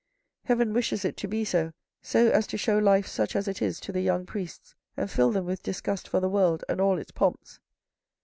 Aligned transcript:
Heaven 0.45 0.73
wishes 0.73 1.05
it 1.05 1.15
to 1.17 1.27
be 1.27 1.45
so, 1.45 1.73
so 2.01 2.31
as 2.31 2.47
to 2.47 2.57
show 2.57 2.79
life 2.79 3.05
such 3.05 3.35
as 3.35 3.47
it 3.47 3.61
is 3.61 3.79
to 3.81 3.91
the 3.91 4.01
young 4.01 4.25
priests, 4.25 4.73
and 4.97 5.11
fill 5.11 5.31
them 5.31 5.45
with 5.45 5.61
disgust 5.61 6.07
for 6.07 6.19
the 6.19 6.27
world 6.27 6.63
and 6.67 6.81
all 6.81 6.97
its 6.97 7.11
pomps." 7.11 7.59